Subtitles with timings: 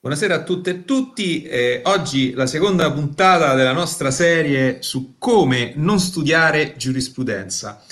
[0.00, 1.42] Buonasera a tutte e tutti.
[1.42, 7.82] Eh, oggi la seconda puntata della nostra serie su come non studiare giurisprudenza.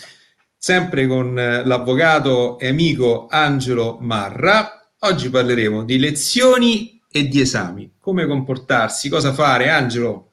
[0.56, 4.88] Sempre con eh, l'avvocato e amico Angelo Marra.
[5.00, 7.96] Oggi parleremo di lezioni e di esami.
[7.98, 10.30] Come comportarsi, cosa fare, Angelo?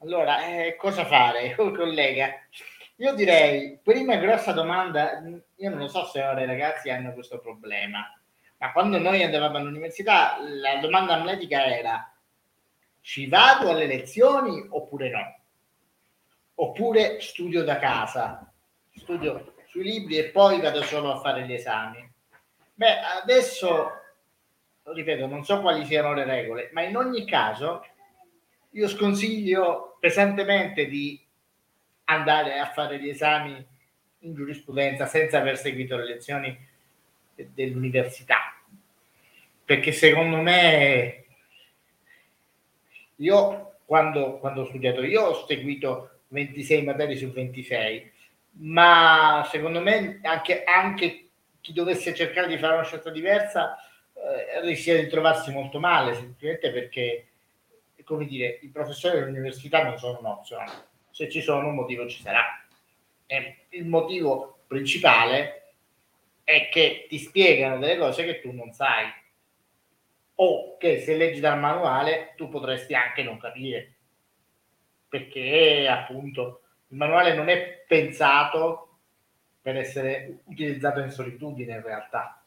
[0.00, 2.28] Allora, eh, cosa fare, collega?
[2.96, 5.22] Io direi, prima grossa domanda,
[5.54, 8.04] io non lo so se ora i ragazzi hanno questo problema
[8.62, 12.14] ma quando noi andavamo all'università la domanda amletica era
[13.00, 15.40] ci vado alle lezioni oppure no?
[16.54, 18.52] Oppure studio da casa,
[18.94, 22.08] studio sui libri e poi vado solo a fare gli esami.
[22.74, 23.90] Beh, adesso,
[24.84, 27.84] ripeto, non so quali siano le regole, ma in ogni caso
[28.70, 31.20] io sconsiglio pesantemente di
[32.04, 33.66] andare a fare gli esami
[34.20, 36.70] in giurisprudenza senza aver seguito le lezioni
[37.34, 38.51] dell'università
[39.64, 41.24] perché secondo me
[43.16, 48.10] io quando, quando ho studiato io ho seguito 26 materie su 26
[48.54, 51.28] ma secondo me anche, anche
[51.60, 53.76] chi dovesse cercare di fare una scelta diversa
[54.14, 57.26] eh, rischia di trovarsi molto male semplicemente perché
[58.04, 62.20] come dire i professori dell'università non sono un optional se ci sono un motivo ci
[62.20, 62.64] sarà.
[63.26, 65.74] E il motivo principale
[66.42, 69.06] è che ti spiegano delle cose che tu non sai
[70.36, 73.94] o che se leggi dal manuale tu potresti anche non capire.
[75.08, 78.88] Perché appunto il manuale non è pensato
[79.60, 82.42] per essere utilizzato in solitudine in realtà.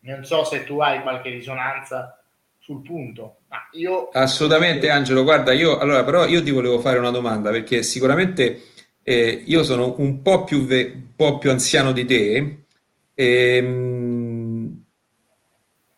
[0.00, 2.22] Non so se tu hai qualche risonanza
[2.58, 5.24] sul punto ma io assolutamente Angelo.
[5.24, 8.62] Guarda io allora però io ti volevo fare una domanda perché sicuramente
[9.02, 12.58] eh, io sono un po' più, ve- un po' più anziano di te
[13.20, 14.07] Ehm,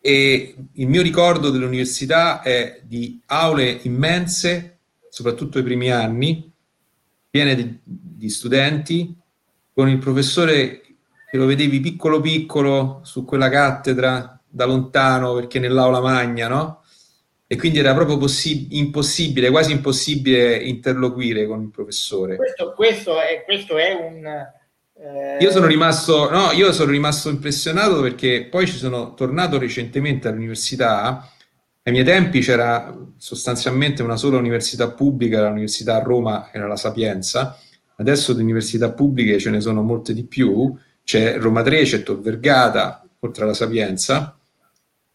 [0.01, 6.51] e il mio ricordo dell'università è di aule immense, soprattutto i primi anni,
[7.29, 9.15] piene di, di studenti,
[9.71, 10.81] con il professore
[11.29, 16.83] che lo vedevi piccolo piccolo su quella cattedra da lontano perché nell'aula magna, no?
[17.45, 22.37] E quindi era proprio possib- impossibile, quasi impossibile interloquire con il professore.
[22.37, 24.25] Questo, questo, è, questo è un,
[25.39, 31.27] io sono rimasto, no, io sono rimasto impressionato perché poi ci sono tornato recentemente all'università.
[31.83, 37.57] Ai miei tempi c'era sostanzialmente una sola università pubblica, l'università a Roma era la Sapienza.
[37.95, 40.77] Adesso di università pubbliche ce ne sono molte di più.
[41.03, 44.37] C'è Roma 3, c'è Tor Vergata, oltre alla Sapienza,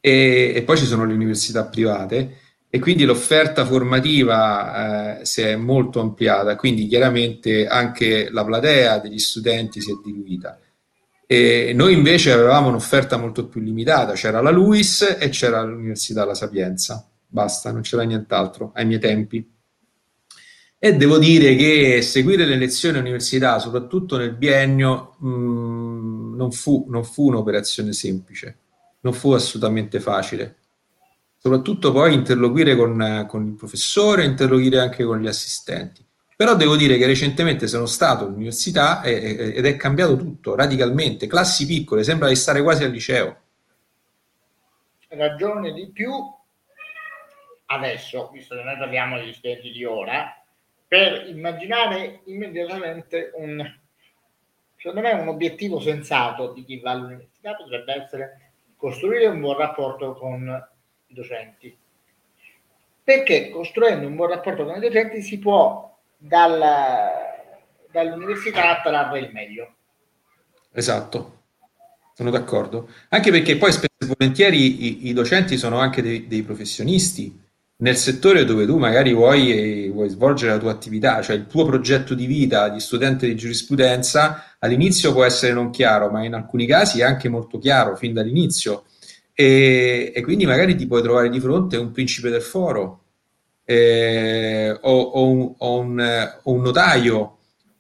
[0.01, 2.39] e, e poi ci sono le università private
[2.77, 9.19] e quindi l'offerta formativa eh, si è molto ampliata, quindi chiaramente anche la platea degli
[9.19, 10.61] studenti si è diluita.
[11.27, 16.35] E noi invece avevamo un'offerta molto più limitata, c'era la LUIS e c'era l'Università La
[16.35, 19.55] Sapienza, basta, non c'era nient'altro ai miei tempi.
[20.79, 26.85] E devo dire che seguire le lezioni all'università, soprattutto nel biennio, mh, mm, non, fu,
[26.91, 28.59] non fu un'operazione semplice,
[29.01, 30.57] non fu assolutamente facile
[31.47, 36.05] soprattutto poi interloquire con, con il professore, interloquire anche con gli assistenti.
[36.35, 42.03] Però devo dire che recentemente sono stato all'università ed è cambiato tutto radicalmente, classi piccole,
[42.03, 43.37] sembra di stare quasi al liceo.
[45.09, 46.11] Ragione di più
[47.67, 50.45] adesso, visto che noi parliamo degli studenti di ora,
[50.89, 53.65] per immaginare immediatamente un,
[54.77, 60.15] secondo me, un obiettivo sensato di chi va all'università potrebbe essere costruire un buon rapporto
[60.15, 60.75] con
[61.17, 61.77] docenti.
[63.03, 67.11] Perché costruendo un buon rapporto con i docenti si può dalla,
[67.91, 69.75] dall'università trarre il meglio.
[70.73, 71.43] Esatto,
[72.15, 72.91] sono d'accordo.
[73.09, 77.45] Anche perché poi spesso e volentieri i, i docenti sono anche dei, dei, professionisti
[77.79, 82.15] nel settore dove tu magari vuoi, vuoi, svolgere la tua attività, cioè il tuo progetto
[82.15, 87.01] di vita di studente di giurisprudenza all'inizio può essere non chiaro, ma in alcuni casi
[87.01, 88.85] è anche molto chiaro fin dall'inizio
[89.39, 93.03] e, e, quindi magari ti puoi trovare di fronte un principe del foro
[93.67, 97.39] eh, o, o, un, o, un, o, un, notaio,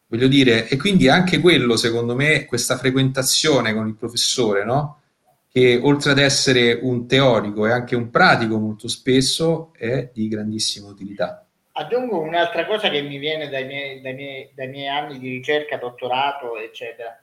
[0.08, 5.00] voglio dire, e quindi anche quello, secondo me, questa frequentazione con il professore, no?
[5.50, 10.88] che oltre ad essere un teorico è anche un pratico molto spesso, è di grandissima
[10.88, 11.46] utilità.
[11.72, 15.78] Aggiungo un'altra cosa che mi viene dai miei, dai miei, dai miei anni di ricerca,
[15.78, 17.18] dottorato, eccetera.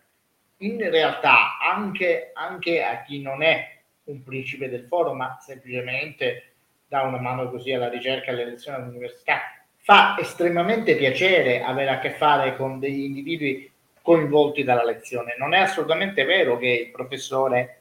[0.58, 6.54] In realtà, anche, anche a chi non è un principe del foro, ma semplicemente
[6.88, 9.40] dà una mano così alla ricerca e alle lezioni all'università.
[9.78, 13.72] Fa estremamente piacere avere a che fare con degli individui
[14.02, 15.36] coinvolti dalla lezione.
[15.38, 17.80] Non è assolutamente vero che il professore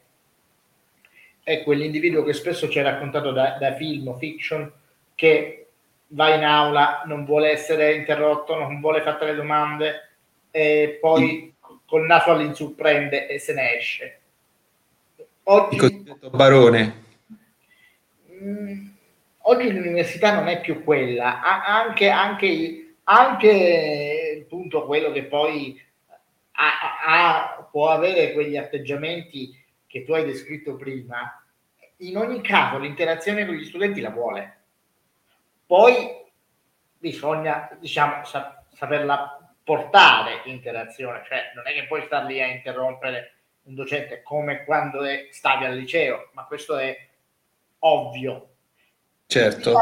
[1.43, 4.71] è quell'individuo che spesso ci è raccontato da, da film o fiction
[5.15, 5.67] che
[6.09, 10.11] va in aula, non vuole essere interrotto, non vuole fare le domande
[10.51, 11.55] e poi
[11.87, 14.21] col naso all'insù prende e se ne esce.
[15.45, 17.03] Oggi, cosiddetto barone.
[18.27, 18.87] Mh, mm,
[19.39, 25.83] oggi l'università non è più quella, anche, anche, anche appunto quello che poi
[26.53, 26.71] ha,
[27.05, 29.53] ha, può avere quegli atteggiamenti
[29.89, 31.45] che tu hai descritto prima,
[31.99, 34.59] in ogni caso l'interazione con gli studenti la vuole.
[35.67, 36.23] Poi
[36.99, 43.39] bisogna, diciamo, sa- saperla portare l'interazione, cioè non è che puoi star lì a interrompere
[43.65, 45.01] un docente come quando
[45.31, 46.97] stavi al liceo, ma questo è
[47.81, 48.49] ovvio.
[49.27, 49.75] Certo.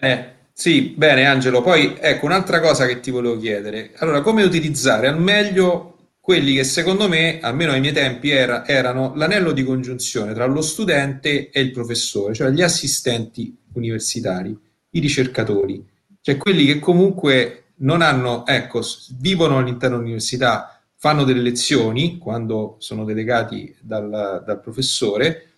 [0.00, 0.42] Bene.
[0.56, 3.90] Sì, bene Angelo, poi ecco un'altra cosa che ti volevo chiedere.
[3.96, 9.12] Allora, come utilizzare al meglio quelli che secondo me, almeno ai miei tempi, era, erano
[9.16, 14.56] l'anello di congiunzione tra lo studente e il professore, cioè gli assistenti universitari,
[14.90, 15.84] i ricercatori,
[16.20, 18.80] cioè quelli che comunque non hanno, ecco,
[19.18, 20.73] vivono all'interno dell'università,
[21.04, 25.50] fanno delle lezioni quando sono delegati dal, dal professore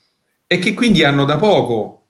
[0.44, 2.06] e che quindi hanno da poco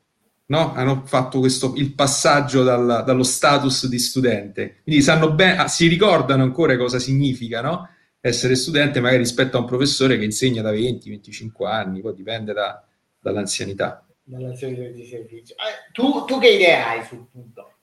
[0.47, 0.73] no?
[0.73, 6.44] hanno fatto questo, il passaggio dal, dallo status di studente, quindi sanno ben, si ricordano
[6.44, 7.91] ancora cosa significa no?
[8.21, 12.83] essere studente magari rispetto a un professore che insegna da 20-25 anni, poi dipende da,
[13.21, 14.03] dall'anzianità.
[14.23, 15.56] Dall'anzianità di servizio.
[15.56, 17.75] Eh, tu, tu, che idee hai sul punto?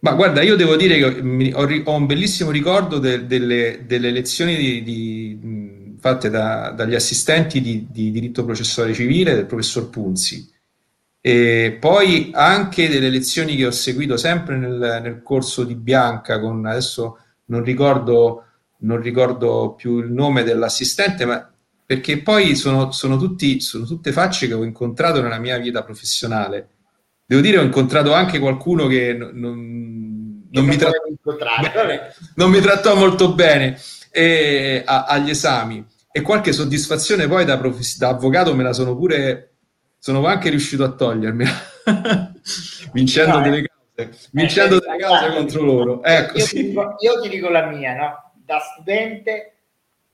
[0.00, 4.56] Ma guarda, io devo dire che ho, ho un bellissimo ricordo de, delle, delle, lezioni
[4.56, 10.48] di, di, fatte da, dagli assistenti di, di, diritto processuale civile del professor Punzi.
[11.20, 16.64] E poi anche delle lezioni che ho seguito sempre nel, nel corso di Bianca, con
[16.66, 18.46] adesso non ricordo
[18.78, 21.50] non ricordo più il nome dell'assistente, ma
[21.84, 26.68] perché poi sono, sono, tutti, sono tutte facce che ho incontrato nella mia vita professionale.
[27.24, 29.85] Devo dire, ho incontrato anche qualcuno che non,
[30.50, 31.00] non, mi, trattò,
[31.84, 33.78] bene, non mi, trattò, molto bene
[34.10, 35.84] e, a, agli esami.
[36.10, 39.54] E qualche soddisfazione poi da, prof, da avvocato me la sono pure,
[39.98, 41.44] sono anche riuscito a togliermi,
[42.92, 46.02] vincendo no, delle cause, vincendo eh, delle cause contro loro.
[46.02, 46.56] Ecco, io, sì.
[46.56, 48.26] ti dico, io ti dico la mia, no?
[48.46, 49.52] da studente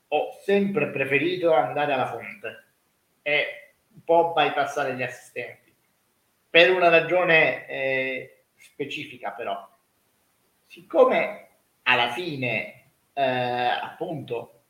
[0.09, 2.65] ho sempre preferito andare alla fonte
[3.21, 3.45] e
[3.95, 5.73] un po' bypassare gli assistenti
[6.49, 9.69] per una ragione eh, specifica però
[10.73, 11.49] siccome
[11.83, 14.61] alla fine eh, appunto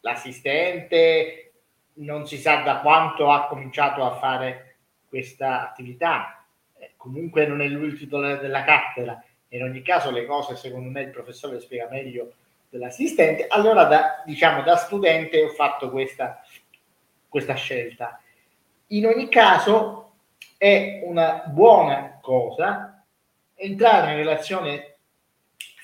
[0.00, 1.52] l'assistente
[1.96, 4.76] non si sa da quanto ha cominciato a fare
[5.06, 6.42] questa attività
[6.78, 10.88] eh, comunque non è lui il titolare della cattedra in ogni caso le cose secondo
[10.88, 12.32] me il professore le spiega meglio
[12.70, 16.40] dell'assistente, allora da, diciamo, da studente ho fatto questa,
[17.28, 18.20] questa scelta.
[18.88, 20.12] In ogni caso
[20.56, 23.04] è una buona cosa
[23.54, 24.89] entrare in relazione,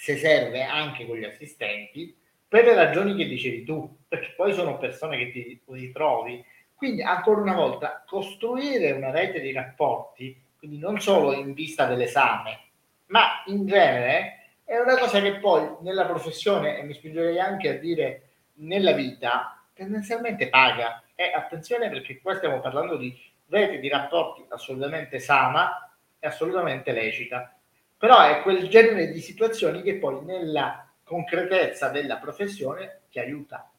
[0.07, 2.17] se serve, anche con gli assistenti,
[2.47, 6.45] per le ragioni che dicevi tu, perché poi sono persone che ti ritrovi.
[6.77, 12.61] Quindi, ancora una volta, costruire una rete di rapporti, quindi non solo in vista dell'esame,
[13.07, 17.79] ma in genere è una cosa che poi nella professione, e mi spingerei anche a
[17.79, 18.29] dire
[18.59, 21.03] nella vita, tendenzialmente paga.
[21.17, 23.13] E attenzione perché qua stiamo parlando di
[23.49, 25.91] rete di rapporti assolutamente sana
[26.21, 27.56] e assolutamente lecita.
[27.99, 33.71] Però è quel genere di situazioni che poi nella concretezza della professione ti aiuta.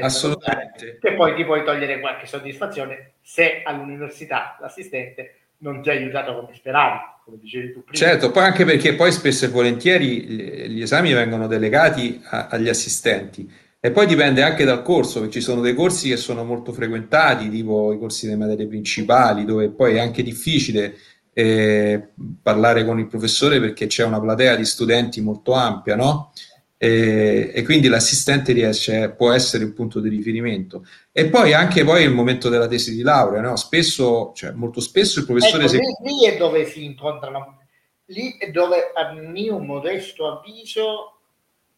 [0.00, 0.98] Assolutamente.
[1.00, 6.54] Che poi ti puoi togliere qualche soddisfazione se all'università l'assistente non ti ha aiutato come
[6.54, 7.96] speravi, come dicevi tu prima.
[7.96, 10.26] Certo, poi anche perché poi spesso e volentieri
[10.68, 15.40] gli esami vengono delegati a, agli assistenti e poi dipende anche dal corso, perché ci
[15.42, 19.96] sono dei corsi che sono molto frequentati, tipo i corsi delle materie principali, dove poi
[19.96, 20.96] è anche difficile
[21.34, 22.10] eh,
[22.40, 26.32] parlare con il professore perché c'è una platea di studenti molto ampia, no?
[26.78, 30.86] e, e, quindi l'assistente riesce, può essere un punto di riferimento.
[31.12, 33.56] E poi anche poi il momento della tesi di laurea, no?
[33.56, 35.64] spesso, cioè molto spesso il professore...
[35.64, 37.58] Ecco, lì, lì, è dove si incontrano,
[38.06, 41.18] lì è dove a mio modesto avviso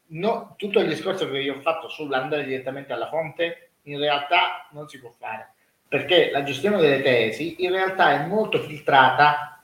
[0.08, 4.88] no, tutto il discorso che io ho fatto sull'andare direttamente alla fonte in realtà non
[4.88, 5.54] si può fare
[5.88, 9.60] perché la gestione delle tesi in realtà è molto filtrata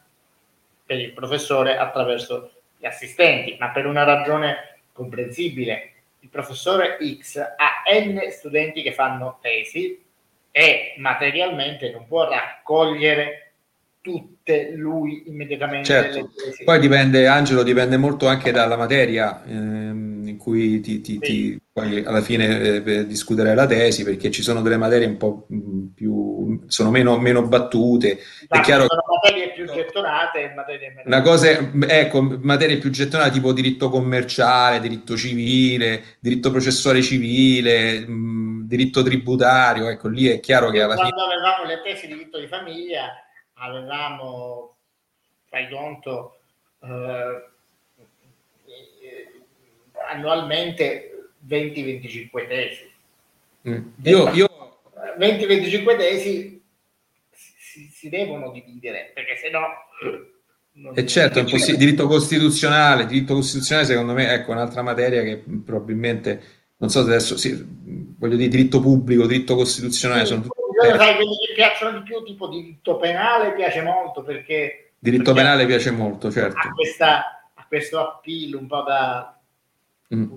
[0.85, 5.93] per il professore attraverso gli assistenti, ma per una ragione comprensibile.
[6.21, 10.01] Il professore X ha n studenti che fanno tesi
[10.51, 13.53] e materialmente non può raccogliere
[14.01, 15.87] tutte lui immediatamente.
[15.87, 16.31] Certo.
[16.65, 21.19] Poi dipende, Angelo, dipende molto anche dalla materia ehm, in cui ti, ti, sì.
[21.21, 25.47] ti poi alla fine eh, discuterai la tesi, perché ci sono delle materie un po'
[25.95, 28.19] più sono meno, meno battute.
[28.47, 31.03] È chiaro sono materie più gettonate e materie meno.
[31.07, 38.67] Una cosa, ecco, materie più gettonate tipo diritto commerciale, diritto civile, diritto processuale civile, mh,
[38.67, 41.35] diritto tributario, ecco, lì è chiaro che alla Quando fine...
[41.35, 43.09] avevamo le tesi di diritto di famiglia,
[43.55, 44.77] avevamo,
[45.49, 46.37] fai conto,
[46.83, 47.51] eh,
[50.11, 51.12] annualmente
[51.49, 52.91] 20-25 tesi.
[53.69, 53.89] Mm.
[54.05, 54.49] Io, io...
[55.19, 56.63] 20-25 tesi
[57.31, 59.67] si, si, devono dividere perché se no
[60.95, 66.43] e certo, è possi- diritto costituzionale, diritto costituzionale secondo me ecco un'altra materia che probabilmente
[66.79, 67.63] non so se adesso sì,
[68.19, 72.23] voglio dire diritto pubblico, diritto costituzionale sì, sono tutte sai, quelli che piacciono di più,
[72.23, 76.71] tipo diritto penale piace molto perché diritto perché penale piace molto, certo.
[76.75, 79.39] Questa, ha questo appeal un po' da
[80.15, 80.33] mm.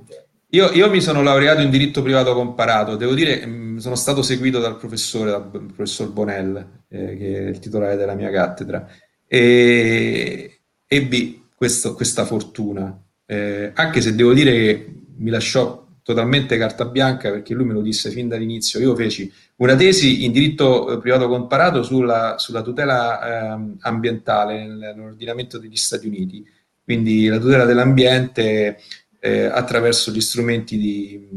[0.49, 4.59] Io, io, mi sono laureato in diritto privato comparato, devo dire, mm, sono stato seguito
[4.59, 6.55] dal professore, dal professor Bonell,
[6.87, 8.87] eh, che è il titolare della mia cattedra,
[9.27, 16.85] e ebbi questo, questa fortuna, eh, anche se devo dire che mi lasciò totalmente carta
[16.85, 18.79] bianca perché lui me lo disse fin dall'inizio.
[18.79, 25.57] Io feci una tesi in diritto eh, privato comparato sulla, sulla tutela eh, ambientale nell'ordinamento
[25.57, 26.45] degli Stati Uniti,
[26.83, 28.77] quindi la tutela dell'ambiente
[29.25, 31.27] eh, attraverso gli strumenti di,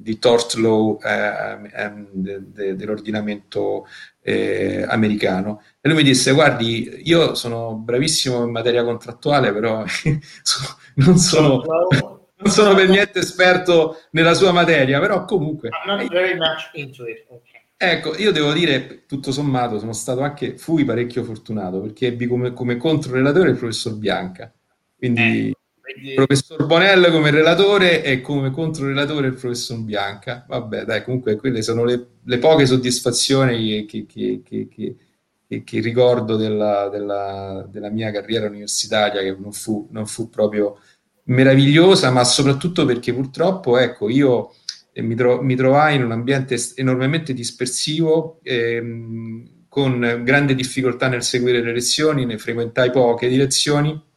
[0.00, 3.84] di tort law eh, ehm, de, de, dell'ordinamento
[4.22, 5.60] eh, americano.
[5.80, 9.84] E lui mi disse, guardi, io sono bravissimo in materia contrattuale, però
[10.94, 11.62] non sono...
[12.42, 15.68] Non sono per niente esperto nella sua materia, però comunque...
[17.76, 22.54] Ecco, io devo dire, tutto sommato, sono stato anche, fui parecchio fortunato, perché ebbi come,
[22.54, 24.50] come controrelatore il professor Bianca.
[24.96, 25.48] Quindi...
[25.50, 25.52] Eh
[25.96, 30.44] il professor Bonello come relatore e come controrelatore il professor Bianca.
[30.48, 36.88] Vabbè, dai, comunque quelle sono le, le poche soddisfazioni che, che, che, che ricordo della,
[36.88, 40.78] della, della, mia carriera universitaria, che non fu, non fu, proprio
[41.24, 44.54] meravigliosa, ma soprattutto perché purtroppo, ecco, io
[44.92, 48.40] eh, mi, tro- mi trovai in un ambiente enormemente dispersivo.
[48.42, 54.09] Ehm, con grande difficoltà nel seguire le lezioni, ne frequentai poche di lezioni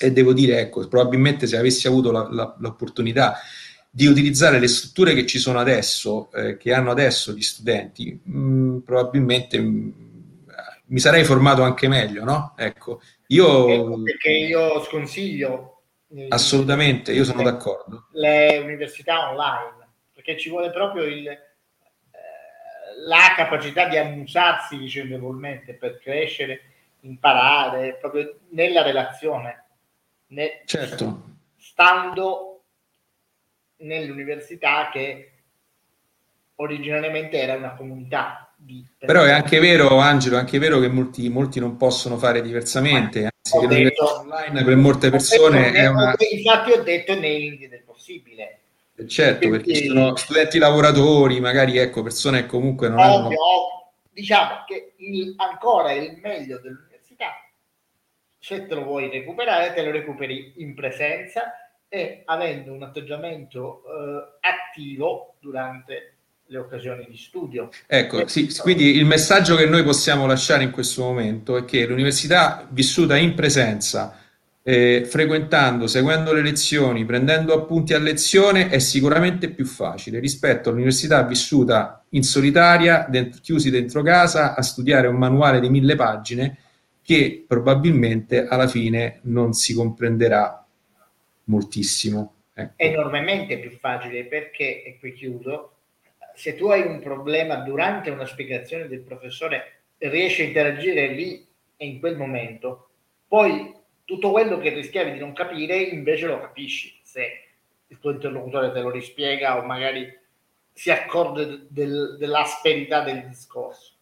[0.00, 3.38] e devo dire, ecco, probabilmente se avessi avuto la, la, l'opportunità
[3.94, 8.38] di utilizzare le strutture che ci sono adesso, eh, che hanno adesso gli studenti, mh,
[8.38, 9.90] mm, probabilmente mh, mm,
[10.86, 12.54] mi sarei formato anche meglio, no?
[12.56, 13.68] Ecco, io...
[13.68, 15.68] Ecco perché io sconsiglio...
[16.14, 18.08] Eh, assolutamente, io sono d'accordo.
[18.12, 21.38] Le università online, perché ci vuole proprio il, eh,
[23.06, 26.60] la capacità di amusarsi vicendevolmente per crescere,
[27.00, 29.62] imparare, proprio nella relazione
[30.32, 31.22] ne, certo.
[31.58, 32.64] stando
[33.76, 35.32] nell'università che
[36.56, 38.46] originariamente era una comunità.
[38.56, 42.40] Di Però è anche vero, Angelo, è anche vero che molti, molti non possono fare
[42.42, 46.14] diversamente, anzi che detto, online per molte persone detto, è una...
[46.30, 48.60] Infatti ho detto nei limiti del possibile.
[48.94, 53.92] Eh, certo, perché sono studenti lavoratori, magari ecco, persone che comunque non ovvio, hanno...
[54.12, 56.91] Diciamo che il, ancora il meglio dell'università
[58.42, 61.52] se te lo vuoi recuperare, te lo recuperi in presenza
[61.88, 66.14] e avendo un atteggiamento eh, attivo durante
[66.46, 67.70] le occasioni di studio.
[67.86, 72.66] Ecco, sì, quindi il messaggio che noi possiamo lasciare in questo momento è che l'università
[72.68, 74.18] vissuta in presenza,
[74.64, 81.22] eh, frequentando, seguendo le lezioni, prendendo appunti a lezione, è sicuramente più facile rispetto all'università
[81.22, 86.56] vissuta in solitaria, dentro, chiusi dentro casa, a studiare un manuale di mille pagine
[87.02, 90.64] che probabilmente alla fine non si comprenderà
[91.44, 92.34] moltissimo.
[92.54, 92.72] Ecco.
[92.76, 95.72] È enormemente più facile perché, e qui chiudo,
[96.34, 101.86] se tu hai un problema durante una spiegazione del professore riesci a interagire lì e
[101.86, 102.88] in quel momento,
[103.26, 107.44] poi tutto quello che rischiavi di non capire invece lo capisci se
[107.86, 110.20] il tuo interlocutore te lo rispiega o magari
[110.72, 113.92] si accorge del, dell'asperità del discorso.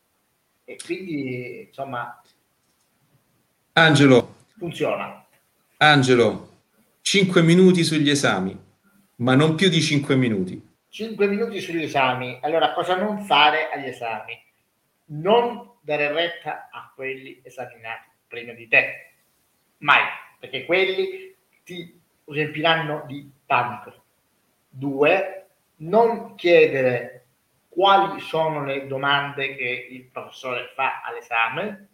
[0.64, 2.22] E quindi, insomma,
[3.72, 4.34] Angelo.
[4.58, 5.24] Funziona.
[5.76, 6.48] Angelo,
[7.02, 8.58] 5 minuti sugli esami,
[9.16, 10.60] ma non più di 5 minuti.
[10.88, 12.40] 5 minuti sugli esami.
[12.42, 14.36] Allora, cosa non fare agli esami?
[15.06, 19.12] Non dare retta a quelli esaminati prima di te.
[19.78, 20.02] Mai,
[20.40, 23.94] perché quelli ti riempiranno di panico.
[24.68, 25.46] Due,
[25.76, 27.26] non chiedere
[27.68, 31.88] quali sono le domande che il professore fa all'esame,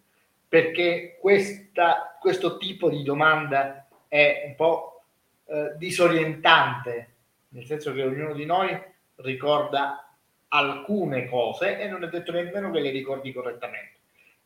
[0.48, 5.02] perché questa, questo tipo di domanda è un po'
[5.46, 7.14] eh, disorientante,
[7.48, 8.78] nel senso che ognuno di noi
[9.16, 10.14] ricorda
[10.48, 13.94] alcune cose e non è detto nemmeno che le ricordi correttamente.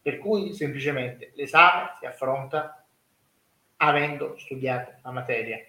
[0.03, 2.85] Per cui semplicemente l'esame si affronta
[3.77, 5.63] avendo studiato la materia.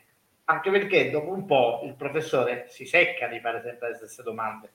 [0.46, 4.70] Anche perché dopo un po' il professore si secca di fare sempre le stesse domande.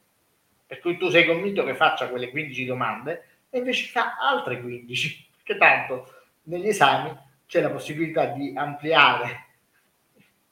[0.67, 5.27] Per cui tu sei convinto che faccia quelle 15 domande e invece fa altre 15.
[5.47, 6.13] Perché tanto
[6.45, 9.45] negli esami c'è la possibilità di ampliare,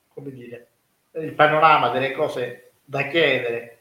[0.07, 0.69] come dire,
[1.15, 3.79] il panorama delle cose da chiedere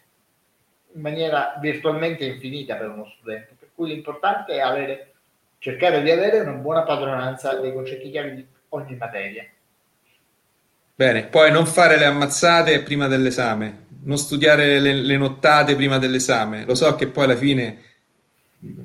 [0.95, 3.55] in maniera virtualmente infinita per uno studente.
[3.59, 5.13] Per cui l'importante è avere,
[5.59, 9.45] cercare di avere una buona padronanza dei concetti chiave di ogni materia.
[10.95, 16.65] Bene, poi non fare le ammazzate prima dell'esame, non studiare le, le nottate prima dell'esame.
[16.65, 17.81] Lo so che poi alla fine,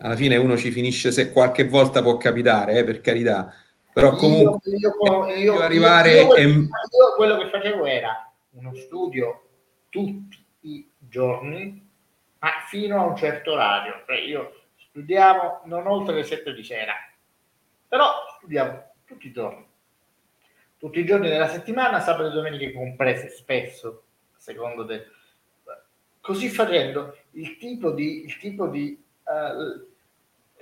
[0.01, 3.53] alla fine uno ci finisce, se qualche volta può capitare, eh, per carità,
[3.93, 6.69] però comunque io, io, io, arrivare io, quello, e...
[7.17, 9.43] quello che facevo era uno studio
[9.89, 11.87] tutti i giorni
[12.39, 14.03] ma fino a un certo orario.
[14.07, 16.95] Cioè io studiamo non oltre le 7 di sera,
[17.87, 19.67] però studiamo tutti i giorni.
[20.79, 24.05] Tutti i giorni della settimana, sabato e domenica comprese, spesso,
[24.37, 25.07] secondo te.
[26.21, 29.03] Così facendo, il tipo di, il tipo di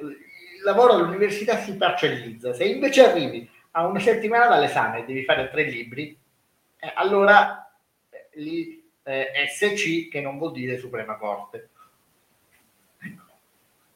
[0.01, 2.53] il lavoro all'università si parcellizza.
[2.53, 6.19] Se invece arrivi a una settimana dall'esame e devi fare tre libri,
[6.79, 7.71] eh, allora
[8.11, 11.71] eh, lì eh, SC che non vuol dire Suprema Corte.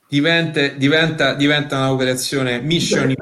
[0.08, 3.14] Diventa, diventa, diventa un'operazione mission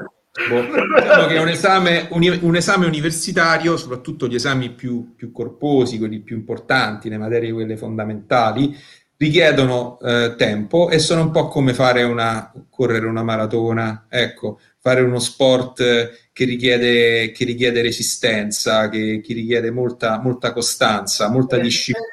[0.47, 6.19] diciamo che un esame, un, un esame, universitario, soprattutto gli esami più, più, corposi, quelli
[6.19, 8.75] più importanti, le materie quelle fondamentali,
[9.19, 15.01] richiedono eh, tempo e sono un po' come fare una, correre una maratona, ecco, fare
[15.01, 21.61] uno sport che richiede, che richiede resistenza, che, che richiede molta, molta, costanza, molta eh,
[21.61, 22.07] disciplina.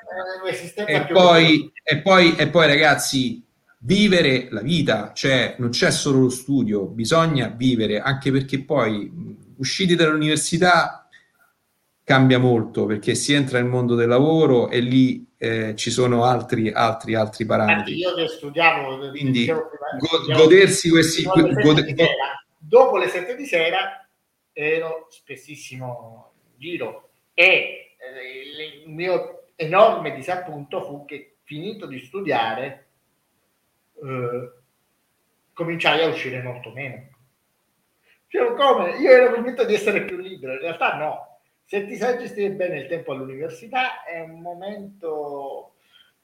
[0.85, 3.41] Eh, e poi, e, poi, e poi, ragazzi,
[3.79, 9.09] vivere la vita, cioè non c'è solo lo studio, bisogna vivere, anche perché poi
[9.59, 11.09] usciti dall'università
[12.03, 16.71] cambia molto, perché si entra nel mondo del lavoro e lì eh, ci sono altri,
[16.73, 17.97] altri, altri parametri.
[17.97, 21.23] Io che studiavo, quindi prima, godersi questi...
[21.23, 21.95] Gode,
[22.59, 24.07] dopo le sette di sera
[24.53, 32.87] ero spessissimo in giro e eh, il mio enorme disappunto fu che finito di studiare
[34.03, 34.53] eh,
[35.53, 37.09] cominciai a uscire molto meno.
[38.29, 38.97] Cioè, come?
[38.99, 41.36] Io ero convinto di essere più libero, in realtà no.
[41.69, 45.75] Se ti sai gestire bene il tempo all'università è un momento,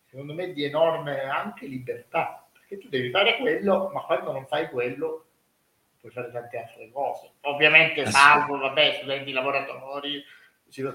[0.07, 4.69] secondo me, di enorme anche libertà, perché tu devi fare quello, ma quando non fai
[4.69, 5.27] quello
[5.99, 7.33] puoi fare tante altre cose.
[7.41, 10.23] Ovviamente, salvo, vabbè, studenti lavoratori,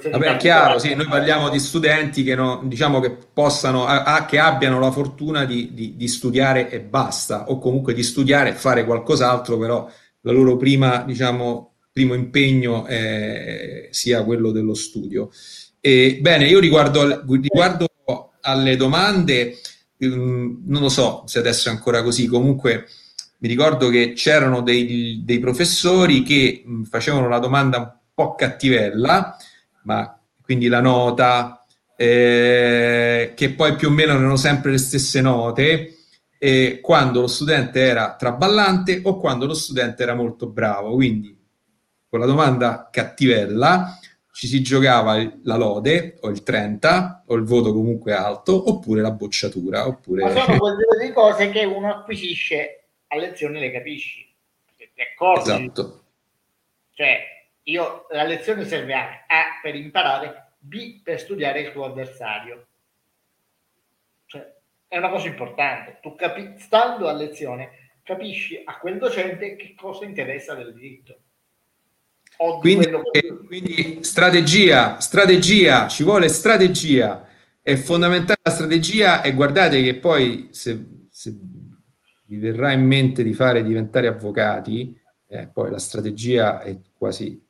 [0.10, 4.40] Vabbè, è chiaro, sì, noi parliamo di studenti che, no, diciamo che possano, a, che
[4.40, 8.86] abbiano la fortuna di, di, di, studiare e basta, o comunque di studiare e fare
[8.86, 9.88] qualcos'altro, però
[10.22, 15.32] la loro prima, diciamo, primo impegno è, sia quello dello studio.
[15.82, 17.88] E, bene, io riguardo, riguardo
[18.42, 19.58] alle domande,
[19.98, 22.86] um, non lo so se adesso è ancora così, comunque
[23.40, 29.36] mi ricordo che c'erano dei, dei professori che mh, facevano la domanda un po' cattivella,
[29.84, 35.96] ma quindi la nota, eh, che poi più o meno erano sempre le stesse note,
[36.38, 40.94] eh, quando lo studente era traballante o quando lo studente era molto bravo.
[40.94, 41.37] Quindi
[42.10, 44.00] con la domanda cattivella
[44.38, 49.10] ci si giocava la lode o il 30 o il voto comunque alto oppure la
[49.10, 49.88] bocciatura.
[49.88, 50.24] Oppure...
[50.24, 54.32] Ma sono quelle cose che uno acquisisce a lezione le capisci.
[54.76, 55.50] Ti accorgi?
[55.50, 56.04] Esatto.
[56.94, 57.20] Cioè,
[57.64, 62.68] io, la lezione serve A, A per imparare, B per studiare il tuo avversario.
[64.28, 64.54] Cioè,
[64.88, 65.98] è una cosa importante.
[66.00, 71.22] Tu capi- stando a lezione capisci a quel docente che cosa interessa del diritto.
[72.60, 73.38] Quindi, che...
[73.46, 77.28] quindi, strategia, strategia, ci vuole strategia.
[77.62, 81.36] È fondamentale la strategia e guardate che poi se, se
[82.26, 84.98] vi verrà in mente di fare diventare avvocati,
[85.28, 87.44] eh, poi la strategia è quasi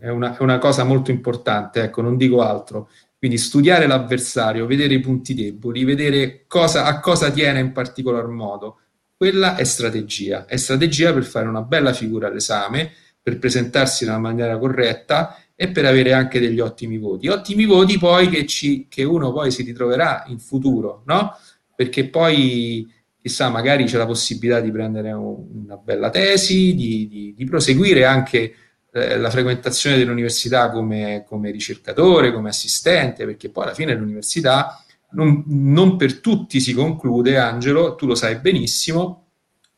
[0.00, 2.90] è una, è una, cosa molto importante, ecco, non dico altro.
[3.18, 8.78] Quindi studiare l'avversario, vedere i punti deboli, vedere cosa, a cosa tiene in particolar modo.
[9.16, 12.92] Quella è strategia, è strategia per fare una bella figura all'esame,
[13.28, 17.28] per presentarsi una maniera corretta e per avere anche degli ottimi voti.
[17.28, 21.36] Ottimi voti poi che, ci, che uno poi si ritroverà in futuro, no?
[21.74, 27.34] Perché poi chissà, magari c'è la possibilità di prendere un, una bella tesi, di, di,
[27.36, 28.54] di proseguire anche
[28.90, 35.44] eh, la frequentazione dell'università come, come, ricercatore, come assistente, perché poi alla fine l'università non,
[35.48, 39.26] non per tutti si conclude, Angelo, tu lo sai benissimo,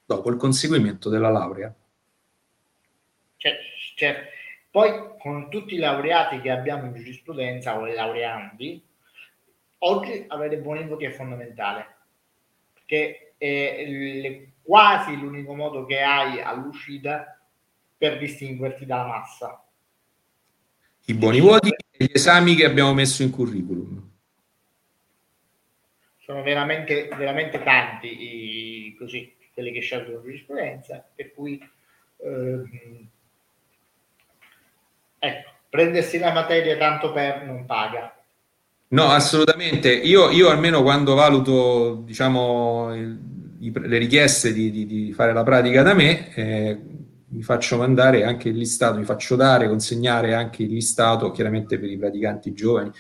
[0.05, 1.75] dopo il conseguimento della laurea.
[4.01, 4.31] Certo.
[4.71, 8.83] Poi con tutti i laureati che abbiamo in giurisprudenza o i laureandi,
[9.81, 11.87] oggi avere buoni voti è fondamentale,
[12.73, 17.39] perché è le, quasi l'unico modo che hai all'uscita
[17.99, 19.63] per distinguerti dalla massa.
[21.05, 24.11] I buoni voti e gli esami che abbiamo messo in curriculum.
[26.17, 31.61] Sono veramente, veramente tanti i, così, quelli che scelgono giurisprudenza, per cui
[32.17, 33.09] ehm,
[35.21, 38.13] ecco, prendersi la materia tanto per non paga.
[38.89, 39.93] No, assolutamente.
[39.93, 43.19] Io, io almeno quando valuto, diciamo, il,
[43.61, 46.79] le richieste di, di, di, fare la pratica da me, eh,
[47.29, 51.89] mi faccio mandare anche il listato, mi faccio dare, consegnare anche il listato, chiaramente per
[51.89, 52.91] i praticanti giovani,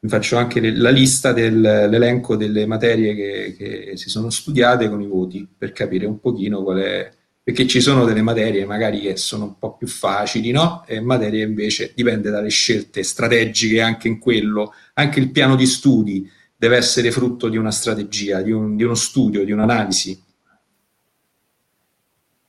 [0.00, 5.00] mi faccio anche le, la lista dell'elenco delle materie che, che, si sono studiate con
[5.00, 7.10] i voti, per capire un pochino qual è,
[7.44, 10.82] perché ci sono delle materie magari che sono un po' più facili, no?
[10.86, 16.28] E materie invece dipende dalle scelte strategiche anche in quello, anche il piano di studi
[16.56, 20.22] deve essere frutto di una strategia, di, un, di uno studio, di un'analisi.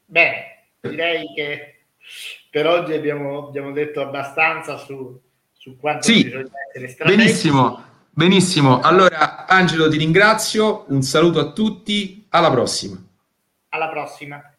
[0.06, 1.76] Bene, direi che
[2.50, 5.20] per oggi abbiamo, abbiamo detto abbastanza su,
[5.52, 7.26] su quanto sì, bisogna essere strategici.
[7.26, 8.80] Benissimo, benissimo.
[8.80, 12.96] Allora, Angelo, ti ringrazio, un saluto a tutti, alla prossima.
[13.68, 14.55] Alla prossima.